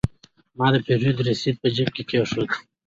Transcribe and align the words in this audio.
ما 0.57 0.67
د 0.73 0.75
پیرود 0.85 1.17
رسید 1.29 1.55
په 1.61 1.67
جیب 1.75 1.89
کې 1.95 2.03
کېښود. 2.09 2.49